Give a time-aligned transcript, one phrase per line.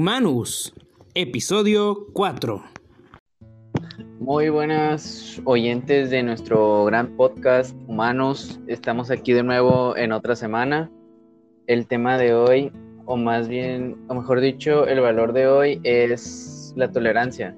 [0.00, 0.72] Humanus,
[1.12, 2.62] episodio 4.
[4.18, 8.58] Muy buenas oyentes de nuestro gran podcast Humanos.
[8.66, 10.90] Estamos aquí de nuevo en otra semana.
[11.66, 12.72] El tema de hoy,
[13.04, 17.54] o más bien, o mejor dicho, el valor de hoy es la tolerancia.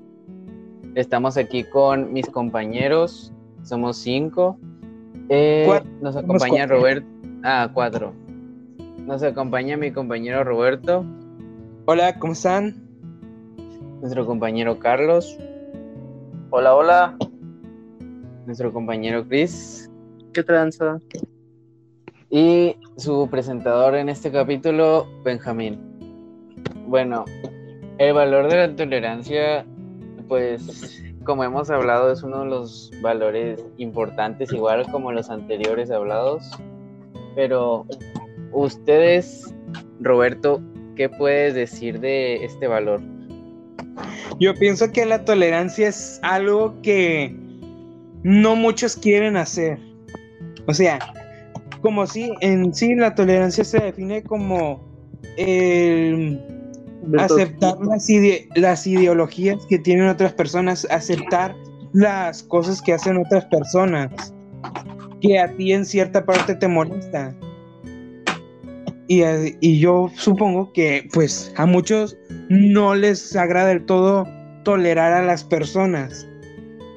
[0.96, 3.32] Estamos aquí con mis compañeros,
[3.62, 4.59] somos cinco.
[5.29, 7.06] Eh, nos acompaña Roberto.
[7.45, 8.12] Ah, cuatro.
[9.06, 11.06] Nos acompaña mi compañero Roberto.
[11.84, 12.77] Hola, ¿cómo están?
[14.00, 15.36] Nuestro compañero Carlos.
[16.50, 17.16] Hola, hola.
[18.46, 19.90] Nuestro compañero Chris.
[20.32, 21.00] ¿Qué tranza?
[22.30, 25.80] Y su presentador en este capítulo, Benjamín.
[26.87, 27.24] Bueno,
[27.98, 29.66] el valor de la tolerancia,
[30.29, 36.48] pues, como hemos hablado, es uno de los valores importantes, igual como los anteriores hablados.
[37.35, 37.87] Pero
[38.52, 39.52] ustedes,
[39.98, 40.62] Roberto,
[40.96, 43.01] ¿Qué puedes decir de este valor?
[44.38, 47.35] Yo pienso que la tolerancia es algo que
[48.23, 49.79] no muchos quieren hacer.
[50.66, 50.98] O sea,
[51.80, 54.85] como si en sí la tolerancia se define como
[55.37, 56.40] el
[57.18, 58.09] aceptar las,
[58.54, 61.54] las ideologías que tienen otras personas, aceptar
[61.93, 64.32] las cosas que hacen otras personas,
[65.20, 67.34] que a ti en cierta parte te molesta.
[69.15, 72.16] Y, yo supongo que pues a muchos
[72.49, 74.27] no les agrada del todo
[74.65, 76.27] tolerar a las personas.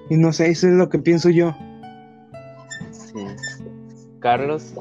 [0.10, 1.54] Y no sé, eso es lo que pienso yo.
[2.92, 3.26] Sí.
[4.20, 4.74] Carlos.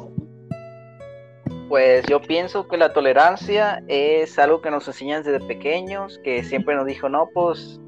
[1.69, 6.77] Pues yo pienso que la tolerancia es algo que nos enseñan desde pequeños, que siempre
[6.77, 7.81] nos dijo, no, pues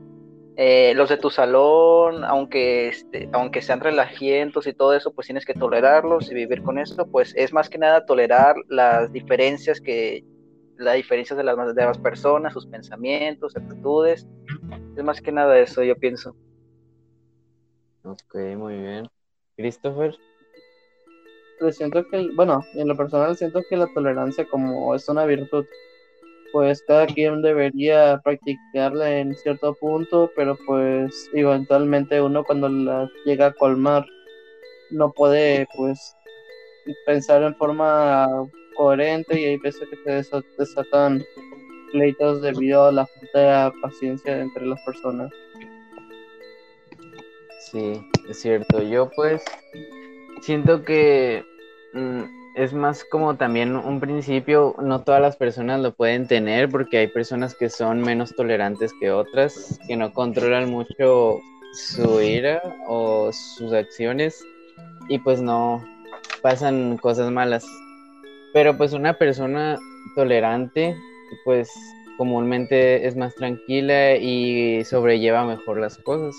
[0.57, 5.45] eh, los de tu salón, aunque, este, aunque sean relajientos y todo eso, pues tienes
[5.45, 10.25] que tolerarlos y vivir con eso, pues es más que nada tolerar las diferencias que
[10.79, 14.27] las diferencias de las demás personas, sus pensamientos, actitudes,
[14.97, 16.35] es más que nada eso, yo pienso.
[18.03, 19.07] Ok, muy bien.
[19.57, 20.15] Christopher.
[21.59, 25.65] Pues siento que, bueno, en lo personal siento que la tolerancia como es una virtud
[26.57, 33.49] pues cada quien debería practicarla en cierto punto, pero pues eventualmente uno cuando la llega
[33.49, 34.07] a colmar
[34.89, 36.17] no puede pues
[37.05, 38.27] pensar en forma
[38.75, 41.23] coherente y hay veces que se desatan
[41.93, 45.31] pleitos debido a la falta de paciencia entre las personas.
[47.71, 48.01] Sí,
[48.31, 48.81] es cierto.
[48.81, 49.45] Yo pues
[50.41, 51.45] siento que
[51.93, 56.99] mm, es más como también un principio, no todas las personas lo pueden tener porque
[56.99, 61.39] hay personas que son menos tolerantes que otras, que no controlan mucho
[61.75, 64.43] su ira o sus acciones
[65.09, 65.85] y pues no
[66.41, 67.67] pasan cosas malas.
[68.55, 69.79] Pero pues una persona
[70.15, 70.97] tolerante
[71.45, 71.71] pues
[72.17, 76.35] comúnmente es más tranquila y sobrelleva mejor las cosas.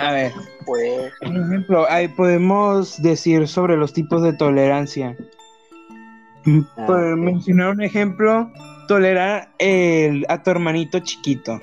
[0.00, 0.32] A ver,
[0.64, 1.12] pues.
[1.20, 5.16] Por ejemplo, ahí podemos decir sobre los tipos de tolerancia.
[6.44, 8.50] Mm, ah, Por mencionar un ejemplo,
[8.86, 11.60] tolerar el, a tu hermanito chiquito.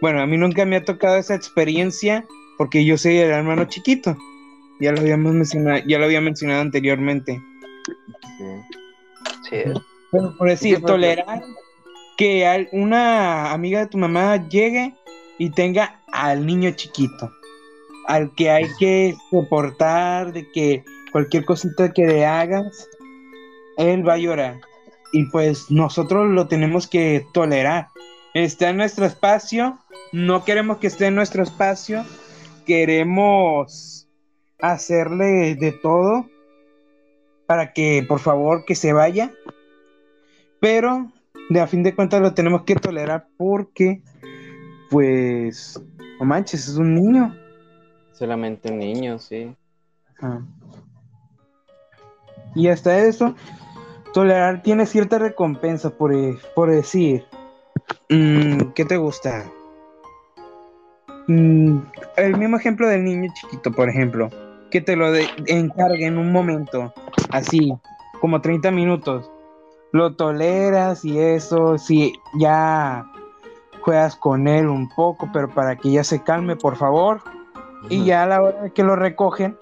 [0.00, 2.24] Bueno, a mí nunca me ha tocado esa experiencia
[2.58, 4.16] porque yo soy el hermano chiquito.
[4.80, 7.40] Ya lo habíamos mencionado, ya lo había mencionado anteriormente.
[9.48, 9.56] Sí.
[10.10, 11.42] Pero por decir, tolerar
[12.16, 14.94] que una amiga de tu mamá llegue
[15.38, 17.32] y tenga al niño chiquito,
[18.06, 22.88] al que hay que soportar, de que cualquier cosita que le hagas,
[23.76, 24.60] él va a llorar.
[25.12, 27.88] Y pues nosotros lo tenemos que tolerar.
[28.34, 29.78] Está en nuestro espacio,
[30.12, 32.04] no queremos que esté en nuestro espacio,
[32.66, 34.08] queremos
[34.60, 36.28] hacerle de todo
[37.46, 39.30] para que por favor que se vaya.
[40.60, 41.12] Pero
[41.50, 44.02] de a fin de cuentas lo tenemos que tolerar porque
[44.94, 45.82] pues,
[46.20, 47.34] no manches, es un niño.
[48.12, 49.52] Solamente un niño, sí.
[52.54, 53.34] Y hasta eso,
[54.12, 57.24] tolerar tiene cierta recompensa por, e, por decir,
[58.08, 59.50] mm, ¿qué te gusta?
[61.26, 61.78] Mm,
[62.16, 64.30] el mismo ejemplo del niño chiquito, por ejemplo,
[64.70, 65.12] que te lo
[65.48, 66.94] encargue en un momento,
[67.30, 67.74] así,
[68.20, 69.28] como 30 minutos.
[69.90, 73.10] Lo toleras y eso, si ya
[73.84, 77.20] juegas con él un poco, pero para que ya se calme, por favor.
[77.90, 79.58] Y ya a la hora que lo recogen,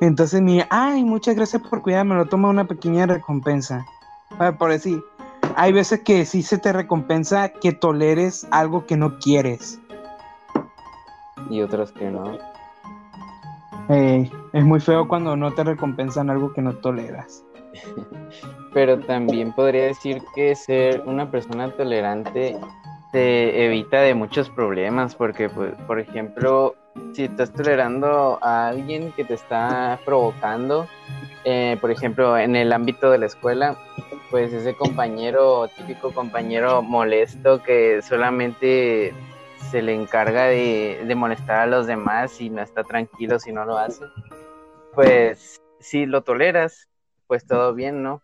[0.00, 3.86] entonces mira, ay, muchas gracias por cuidarme, lo toma una pequeña recompensa.
[4.58, 5.00] por decir,
[5.54, 9.80] hay veces que sí se te recompensa que toleres algo que no quieres.
[11.48, 12.36] Y otras que no.
[13.88, 17.44] es muy feo cuando no te recompensan algo que no toleras.
[18.74, 22.58] pero también podría decir que ser una persona tolerante
[23.14, 26.74] te evita de muchos problemas, porque, pues, por ejemplo,
[27.12, 30.88] si estás tolerando a alguien que te está provocando,
[31.44, 33.78] eh, por ejemplo, en el ámbito de la escuela,
[34.32, 39.14] pues ese compañero, típico compañero molesto que solamente
[39.70, 43.64] se le encarga de, de molestar a los demás y no está tranquilo si no
[43.64, 44.06] lo hace,
[44.92, 46.88] pues si lo toleras,
[47.28, 48.22] pues todo bien, ¿no?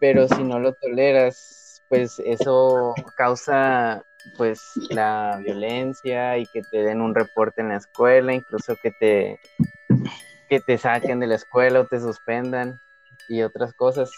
[0.00, 1.55] Pero si no lo toleras,
[1.88, 4.02] pues eso causa
[4.36, 4.60] pues
[4.90, 9.38] la violencia y que te den un reporte en la escuela, incluso que te
[10.48, 12.80] que te saquen de la escuela o te suspendan
[13.28, 14.10] y otras cosas.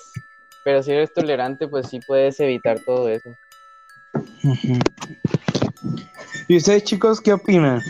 [0.64, 3.30] Pero si eres tolerante, pues sí puedes evitar todo eso.
[6.48, 7.82] ¿Y ustedes chicos qué opinan?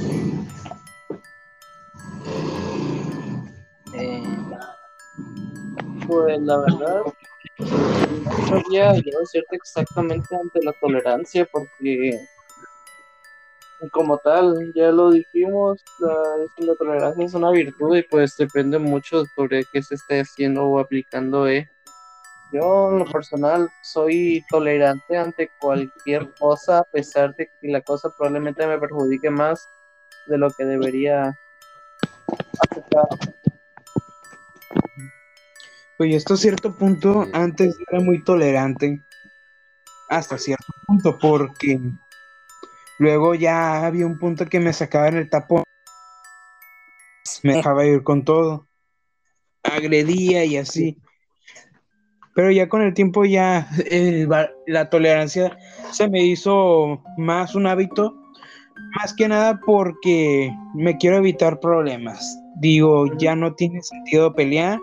[3.95, 4.23] Eh,
[6.07, 7.03] Pues la verdad,
[8.29, 9.19] no sabría yo
[9.51, 12.19] exactamente ante la tolerancia, porque
[13.93, 19.25] como tal, ya lo dijimos, la, la tolerancia es una virtud y pues depende mucho
[19.37, 21.47] sobre qué se esté haciendo o aplicando.
[21.47, 21.69] ¿eh?
[22.53, 28.11] Yo en lo personal soy tolerante ante cualquier cosa, a pesar de que la cosa
[28.17, 29.69] probablemente me perjudique más
[30.27, 31.39] de lo que debería
[32.71, 33.07] aceptar.
[35.99, 39.01] Pues hasta cierto punto, antes era muy tolerante.
[40.09, 41.81] Hasta cierto punto, porque
[43.01, 45.65] luego ya había un punto que me sacaba en el tapón.
[47.43, 48.69] Me dejaba ir con todo.
[49.65, 51.03] Agredía y así.
[52.33, 54.29] Pero ya con el tiempo ya el
[54.69, 55.59] la tolerancia
[55.91, 58.15] se me hizo más un hábito.
[59.01, 62.39] Más que nada porque me quiero evitar problemas.
[62.61, 64.79] Digo, ya no tiene sentido pelear.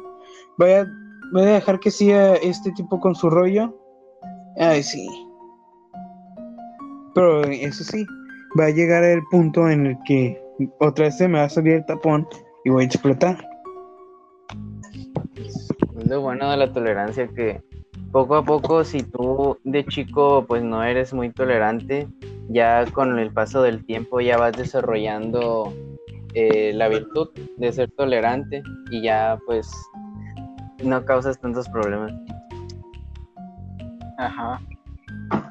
[0.57, 0.85] Voy a,
[1.31, 3.75] voy a dejar que siga este tipo con su rollo.
[4.57, 5.07] Ay, sí.
[7.13, 8.05] Pero eso sí,
[8.59, 10.41] va a llegar el punto en el que
[10.79, 12.27] otra vez se me va a salir el tapón
[12.63, 13.37] y voy a explotar.
[15.35, 17.61] Es lo bueno de la tolerancia que
[18.11, 22.07] poco a poco, si tú de chico pues no eres muy tolerante,
[22.49, 25.73] ya con el paso del tiempo ya vas desarrollando
[26.33, 28.61] eh, la virtud de ser tolerante
[28.91, 29.69] y ya pues
[30.83, 32.13] no causas tantos problemas.
[34.17, 34.59] Ajá.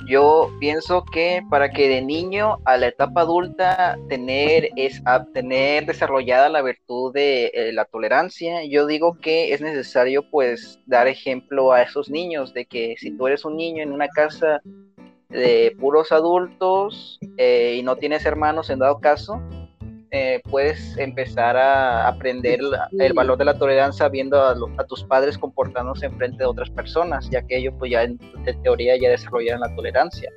[0.06, 6.48] Yo pienso que para que de niño a la etapa adulta tener es tener desarrollada
[6.48, 11.82] la virtud de eh, la tolerancia, yo digo que es necesario pues dar ejemplo a
[11.82, 14.60] esos niños de que si tú eres un niño en una casa
[15.30, 19.40] de puros adultos eh, y no tienes hermanos en dado caso,
[20.16, 24.84] eh, puedes empezar a aprender la- el valor de la tolerancia viendo a, lo- a
[24.84, 28.54] tus padres comportándose en frente de otras personas, ya que ellos pues ya en de
[28.62, 30.30] teoría ya desarrollaron la tolerancia.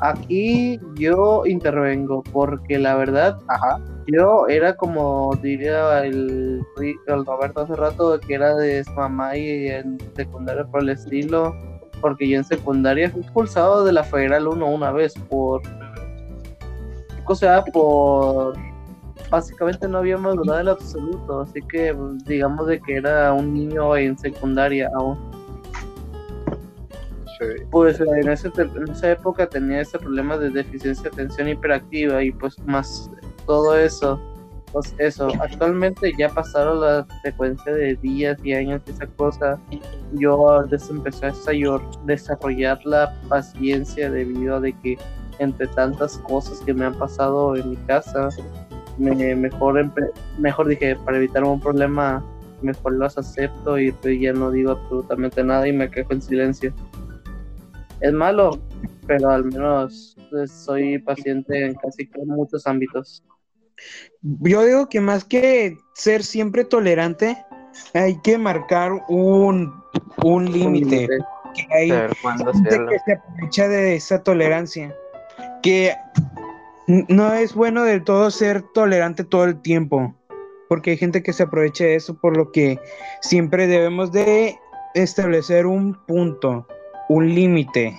[0.00, 3.78] Aquí yo intervengo porque la verdad Ajá.
[4.06, 6.62] yo era como diría el,
[7.06, 11.54] el Roberto hace rato que era de mamá y en secundaria por el estilo
[12.00, 15.60] porque yo en secundaria fui expulsado de la Federal 1 una vez por
[17.26, 18.54] o sea por
[19.30, 24.18] básicamente no había madurado en absoluto así que digamos de que era un niño en
[24.18, 25.18] secundaria aún
[27.70, 32.30] pues en, ese en esa época tenía ese problema de deficiencia de atención hiperactiva y
[32.30, 33.10] pues más
[33.46, 34.20] todo eso.
[34.72, 39.58] Pues eso, actualmente ya pasaron la secuencia de días y años de esa cosa.
[40.14, 44.98] Yo empecé a desarrollar- desarrollar la paciencia debido a de que
[45.38, 48.28] entre tantas cosas que me han pasado en mi casa,
[48.98, 52.24] me, mejor, empe- mejor dije, para evitar un problema,
[52.62, 56.72] mejor los acepto y pues ya no digo absolutamente nada y me quejo en silencio
[58.04, 58.58] es malo,
[59.06, 63.24] pero al menos pues, soy paciente en casi que muchos ámbitos.
[64.20, 67.36] Yo digo que más que ser siempre tolerante,
[67.94, 69.72] hay que marcar un,
[70.22, 71.08] un límite.
[71.54, 74.94] que hay gente que se aprovecha de esa tolerancia.
[75.62, 75.94] Que
[76.86, 80.14] no es bueno del todo ser tolerante todo el tiempo.
[80.68, 82.78] Porque hay gente que se aprovecha de eso, por lo que
[83.20, 84.58] siempre debemos de
[84.94, 86.66] establecer un punto,
[87.08, 87.96] un límite.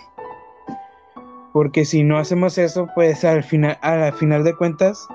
[1.53, 5.07] Porque si no hacemos eso, pues al final, al final de cuentas,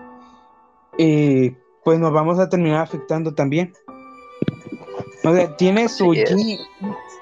[0.99, 3.73] eh, pues nos vamos a terminar afectando también.
[5.25, 6.59] O sea, tiene su yin,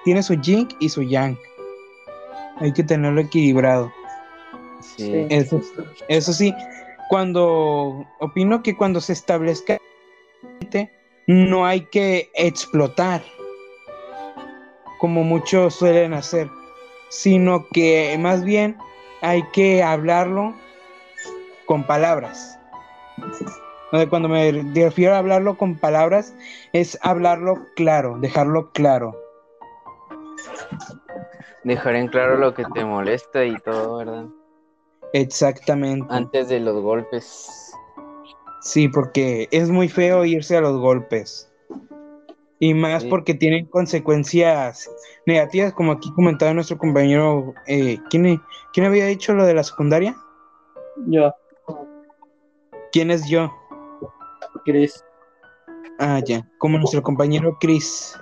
[0.05, 1.37] tiene su yin y su yang.
[2.59, 3.91] Hay que tenerlo equilibrado.
[4.97, 5.27] Sí.
[5.31, 5.61] Eso,
[6.09, 6.55] eso sí,
[7.09, 9.79] cuando opino que cuando se establezca
[11.27, 13.23] no hay que explotar.
[14.99, 16.49] como muchos suelen hacer,
[17.09, 18.77] sino que más bien
[19.23, 20.55] hay que hablarlo
[21.67, 22.59] con palabras.
[24.11, 26.35] Cuando me refiero a hablarlo con palabras,
[26.73, 29.17] es hablarlo claro, dejarlo claro.
[31.63, 34.27] Dejar en claro lo que te molesta y todo, ¿verdad?
[35.13, 36.07] Exactamente.
[36.11, 37.73] Antes de los golpes.
[38.61, 41.51] Sí, porque es muy feo irse a los golpes.
[42.61, 44.91] Y más porque tienen consecuencias
[45.27, 47.55] negativas, como aquí comentaba nuestro compañero.
[47.67, 50.17] Eh, ¿quién, ¿Quién había dicho lo de la secundaria?
[51.07, 51.33] Yo.
[52.91, 53.53] ¿Quién es yo?
[54.65, 55.05] Chris.
[55.99, 56.49] Ah, ya.
[56.59, 58.19] Como nuestro compañero Chris.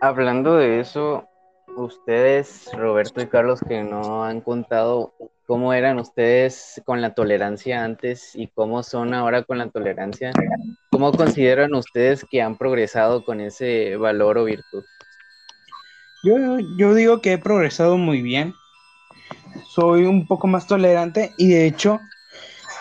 [0.00, 1.27] Hablando de eso,
[1.76, 5.12] ustedes, Roberto y Carlos, que no han contado
[5.46, 10.30] cómo eran ustedes con la tolerancia antes y cómo son ahora con la tolerancia,
[10.90, 14.84] ¿cómo consideran ustedes que han progresado con ese valor o virtud?
[16.22, 18.52] Yo, yo digo que he progresado muy bien.
[19.68, 22.00] Soy un poco más tolerante y de hecho,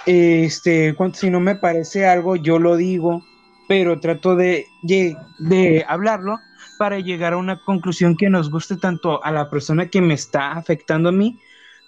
[0.06, 3.24] este, si no me parece algo, yo lo digo,
[3.68, 6.40] pero trato de, de hablarlo
[6.78, 10.52] para llegar a una conclusión que nos guste tanto a la persona que me está
[10.52, 11.40] afectando a mí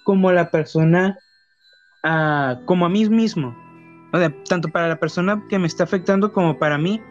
[0.03, 1.17] como a la persona,
[2.03, 3.55] uh, como a mí mismo.
[4.11, 7.01] O sea, tanto para la persona que me está afectando como para mí,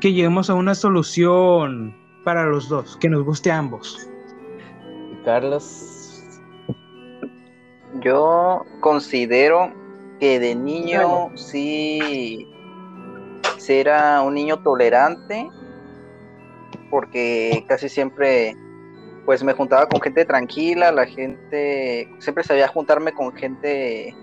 [0.00, 4.08] que lleguemos a una solución para los dos, que nos guste a ambos.
[5.24, 6.22] Carlos.
[8.00, 9.72] Yo considero
[10.20, 12.46] que de niño sí,
[13.58, 15.48] sí era un niño tolerante
[16.90, 18.56] porque casi siempre
[19.24, 24.14] pues me juntaba con gente tranquila, la gente, siempre sabía juntarme con gente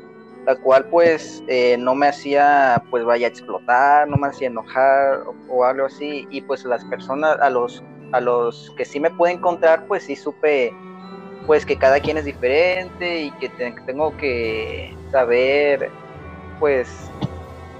[0.45, 5.23] la cual pues eh, no me hacía pues vaya a explotar, no me hacía enojar
[5.49, 6.27] o, algo así.
[6.29, 10.15] Y pues las personas a los a los que sí me pude encontrar pues sí
[10.15, 10.73] supe
[11.47, 13.49] pues que cada quien es diferente y que
[13.85, 15.89] tengo que saber
[16.59, 16.87] pues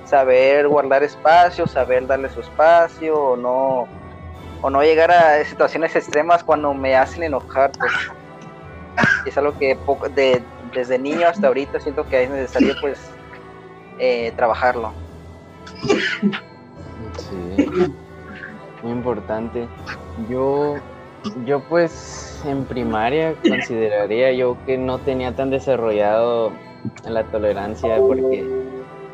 [0.05, 3.87] saber guardar espacio, saber darle su espacio o no
[4.63, 7.91] o no llegar a situaciones extremas cuando me hacen enojar, pues
[9.25, 10.41] es algo que poco, de,
[10.73, 13.11] desde niño hasta ahorita siento que es necesario pues
[13.99, 14.93] eh, trabajarlo.
[17.17, 17.91] Sí,
[18.81, 19.67] muy importante.
[20.29, 20.75] Yo,
[21.45, 26.53] yo pues en primaria consideraría yo que no tenía tan desarrollado
[27.05, 28.47] la tolerancia porque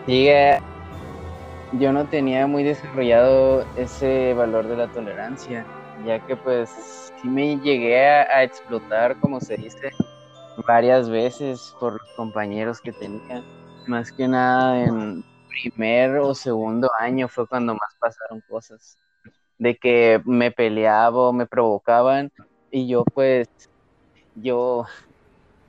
[0.06, 0.60] sigue
[1.74, 5.66] yo no tenía muy desarrollado ese valor de la tolerancia,
[6.06, 6.70] ya que pues
[7.22, 9.92] sí me llegué a, explotar, como se dice,
[10.66, 13.44] varias veces por compañeros que tenía.
[13.88, 18.98] Más que nada en primer o segundo año fue cuando más pasaron cosas.
[19.58, 22.32] De que me peleaba me provocaban
[22.72, 23.48] y yo pues,
[24.36, 24.86] yo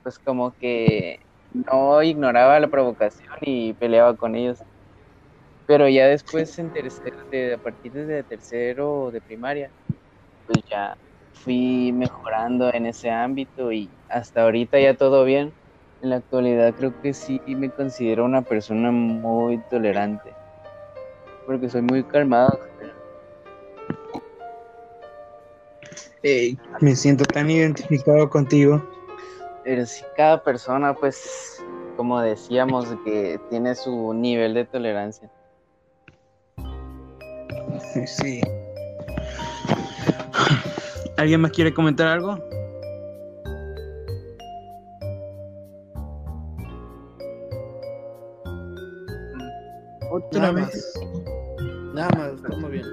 [0.01, 1.19] pues como que
[1.53, 4.59] no ignoraba la provocación y peleaba con ellos
[5.65, 9.71] pero ya después, en tercer, de, a partir de tercero de primaria,
[10.45, 10.97] pues ya
[11.33, 15.53] fui mejorando en ese ámbito y hasta ahorita ya todo bien.
[16.01, 20.33] En la actualidad creo que sí me considero una persona muy tolerante,
[21.45, 22.59] porque soy muy calmado.
[26.81, 28.83] me siento tan identificado contigo.
[29.63, 31.63] Pero si cada persona, pues,
[31.95, 35.29] como decíamos, que tiene su nivel de tolerancia.
[38.05, 38.41] Sí.
[41.17, 42.37] ¿Alguien más quiere comentar algo?
[50.11, 50.93] Otra vez.
[51.93, 52.85] Nada más, estamos bien.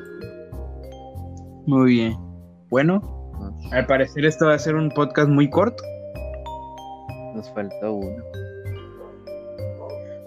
[1.66, 2.16] Muy bien.
[2.70, 3.00] Bueno,
[3.72, 5.82] al parecer esto va a ser un podcast muy corto.
[7.34, 8.22] Nos faltó uno.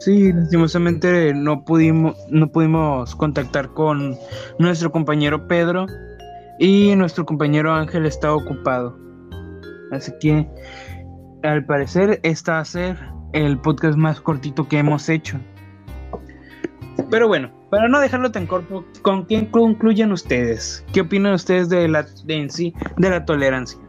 [0.01, 4.17] Sí, lastimosamente no pudimos, no pudimos contactar con
[4.57, 5.85] nuestro compañero Pedro
[6.57, 8.97] y nuestro compañero Ángel está ocupado.
[9.91, 10.49] Así que
[11.43, 12.97] al parecer este va a ser
[13.33, 15.37] el podcast más cortito que hemos hecho.
[17.11, 20.83] Pero bueno, para no dejarlo tan corto, ¿con quién concluyen ustedes?
[20.93, 23.79] ¿Qué opinan ustedes de la de en sí de la tolerancia?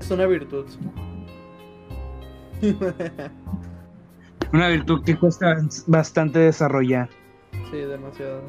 [0.00, 0.66] Es una virtud.
[4.52, 7.08] Una virtud que cuesta bastante desarrollar.
[7.70, 8.42] Sí, demasiado.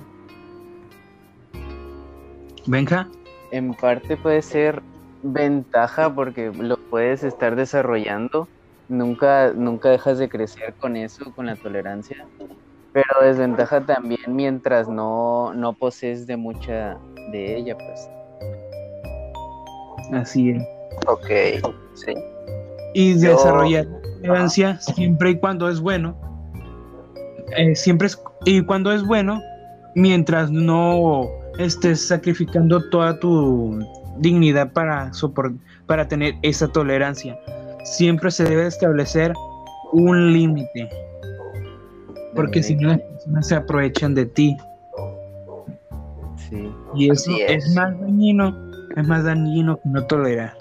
[2.66, 3.10] Benja.
[3.52, 4.82] En parte puede ser
[5.24, 8.48] ventaja porque lo puedes estar desarrollando.
[8.90, 12.26] Nunca, nunca dejas de crecer con eso, con la tolerancia.
[12.94, 16.98] Pero desventaja también mientras no, no posees de mucha
[17.32, 18.10] de ella, pues.
[20.14, 20.64] Así es.
[21.08, 21.28] Ok,
[21.94, 22.14] sí.
[22.98, 23.86] Y Yo- desarrollar
[24.22, 26.18] tolerancia siempre y cuando es bueno.
[27.56, 29.40] Eh, siempre es, y cuando es bueno,
[29.94, 31.28] mientras no
[31.60, 33.80] estés sacrificando toda tu
[34.18, 37.38] dignidad para sopor- para tener esa tolerancia.
[37.84, 39.32] Siempre se debe establecer
[39.94, 40.90] un límite,
[42.36, 44.58] porque si no las personas se aprovechan de ti.
[46.50, 46.68] Sí.
[46.96, 47.76] Y eso es.
[47.76, 48.56] más dañino,
[48.96, 50.54] es más dañino que no tolerar.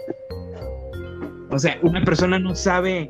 [1.56, 3.08] O sea, una persona no sabe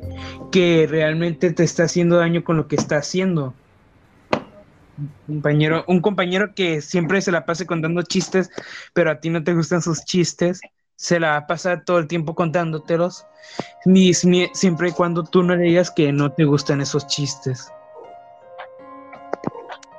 [0.51, 3.53] que realmente te está haciendo daño con lo que está haciendo.
[5.27, 8.49] Un compañero, un compañero que siempre se la pase contando chistes,
[8.93, 10.61] pero a ti no te gustan sus chistes,
[10.95, 13.25] se la va a pasar todo el tiempo contándotelos,
[13.85, 17.69] ni, ni- siempre y cuando tú no le digas que no te gustan esos chistes.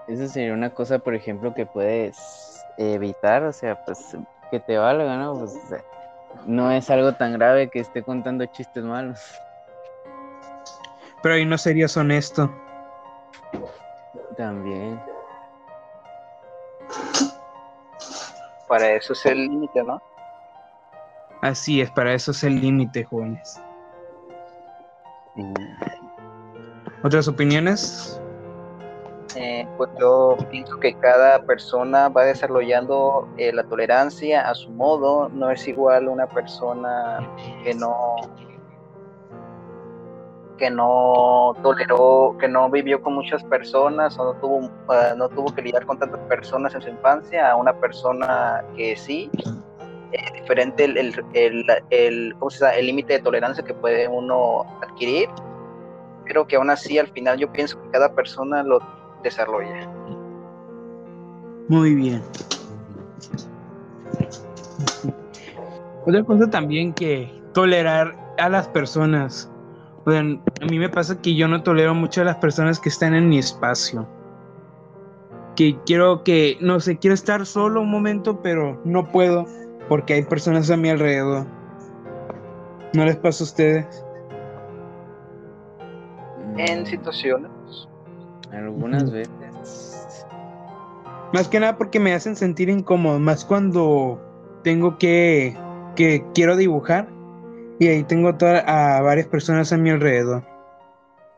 [0.08, 3.98] Esa sería una cosa, por ejemplo, que puedes evitar, o sea, pues
[4.50, 5.38] que te valga, ¿no?
[5.38, 5.52] Pues
[6.46, 9.20] no es algo tan grave que esté contando chistes malos.
[11.22, 12.50] Pero ahí no serías honesto.
[14.36, 15.00] También.
[18.68, 20.00] Para eso es el límite, ¿no?
[21.40, 23.60] Así es, para eso es el límite, jóvenes.
[27.02, 28.20] ¿Otras opiniones?
[29.78, 35.28] Pues yo pienso que cada persona va desarrollando eh, la tolerancia a su modo.
[35.30, 37.20] No es igual una persona
[37.62, 37.94] que no
[40.58, 45.54] que no toleró, que no vivió con muchas personas o no tuvo, ah, no tuvo
[45.54, 49.30] que lidiar con tantas personas en su infancia a una persona que sí.
[50.10, 52.34] Es diferente el, el, el, el-
[52.76, 55.28] el límite de tolerancia que puede uno adquirir
[56.24, 58.80] pero que aún así al final yo pienso que cada persona lo
[59.22, 59.88] desarrolla.
[61.68, 62.22] Muy bien.
[66.06, 69.50] Otra cosa también que tolerar a las personas.
[70.04, 72.88] O sea, a mí me pasa que yo no tolero mucho a las personas que
[72.88, 74.08] están en mi espacio.
[75.54, 79.44] Que quiero que, no sé, quiero estar solo un momento, pero no puedo
[79.88, 81.46] porque hay personas a mi alrededor.
[82.94, 84.04] ¿No les pasa a ustedes?
[86.56, 87.50] En situaciones,
[88.52, 90.26] Algunas veces.
[91.32, 94.20] Más que nada porque me hacen sentir incómodo, más cuando
[94.64, 95.56] tengo que,
[95.94, 97.08] que quiero dibujar
[97.78, 100.44] y ahí tengo toda- a varias personas a mi alrededor.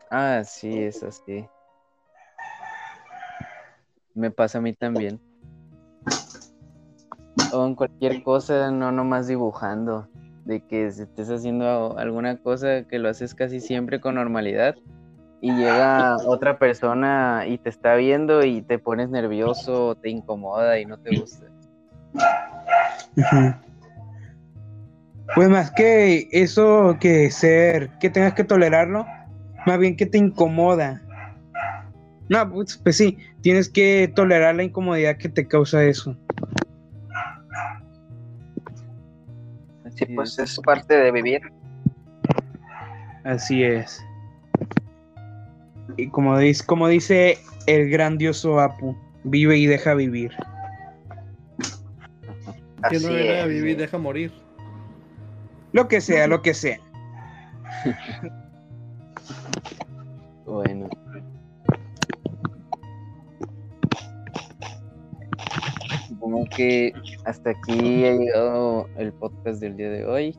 [0.09, 1.45] Ah, sí, es así.
[4.13, 5.19] Me pasa a mí también.
[7.53, 10.07] O en cualquier cosa, no nomás dibujando.
[10.45, 14.75] De que estés haciendo alguna cosa que lo haces casi siempre con normalidad
[15.41, 20.85] y llega otra persona y te está viendo y te pones nervioso, te incomoda y
[20.85, 21.47] no te gusta.
[25.33, 29.05] Pues más que eso que ser, que tengas que tolerarlo,
[29.65, 31.01] más bien que te incomoda.
[32.29, 36.15] No, pues, pues sí, tienes que tolerar la incomodidad que te causa eso.
[39.95, 40.51] sí, pues es.
[40.51, 41.41] es parte de vivir.
[43.23, 44.03] Así es.
[45.97, 50.31] Y como dice, como dice el grandioso Apu, vive y deja vivir.
[52.89, 54.31] Que Así no era vivir, deja morir.
[55.71, 56.79] Lo que sea, lo que sea.
[60.45, 60.89] Bueno.
[66.07, 66.93] Supongo que
[67.25, 70.37] hasta aquí ha llegado el podcast del día de hoy.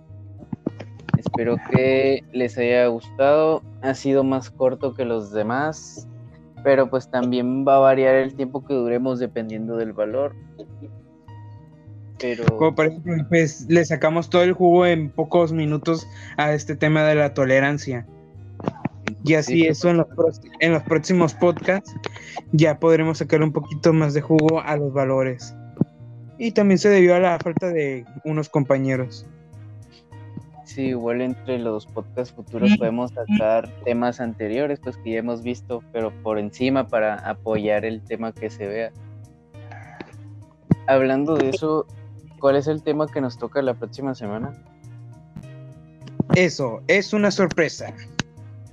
[1.32, 3.62] Espero que les haya gustado.
[3.80, 6.06] Ha sido más corto que los demás,
[6.62, 10.36] pero pues también va a variar el tiempo que duremos dependiendo del valor.
[12.20, 16.76] Pero Como por ejemplo, pues le sacamos todo el jugo en pocos minutos a este
[16.76, 18.06] tema de la tolerancia.
[19.24, 20.08] Y así sí, eso en los,
[20.60, 21.94] en los próximos podcasts
[22.52, 25.54] ya podremos sacar un poquito más de jugo a los valores.
[26.36, 29.26] Y también se debió a la falta de unos compañeros.
[30.74, 35.82] Sí, igual entre los podcasts futuros podemos sacar temas anteriores, pues que ya hemos visto,
[35.92, 38.90] pero por encima para apoyar el tema que se vea.
[40.86, 41.86] Hablando de eso,
[42.40, 44.52] ¿cuál es el tema que nos toca la próxima semana?
[46.34, 47.92] Eso, es una sorpresa.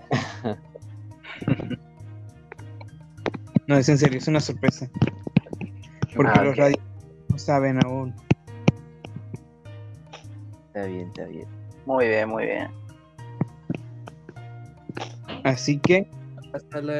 [3.67, 4.89] No, es en serio, es una sorpresa.
[6.15, 6.81] Porque Ah, los radios
[7.29, 8.15] no saben aún.
[10.65, 11.58] Está bien, está bien.
[11.89, 12.67] Muy bien, muy bien.
[15.43, 16.07] Así que
[16.53, 16.93] Hasta la.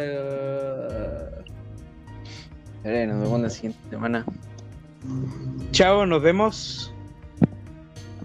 [2.83, 4.25] Eh, nos vemos la siguiente semana.
[5.73, 6.91] Chao, nos vemos.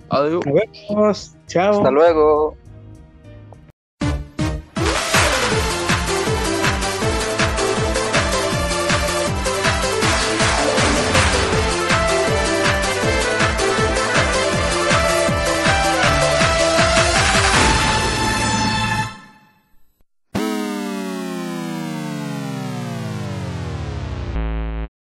[0.08, 0.46] Adiós.
[0.46, 0.54] Nos
[0.88, 1.36] vemos.
[1.48, 1.76] Chao.
[1.76, 2.56] Hasta luego.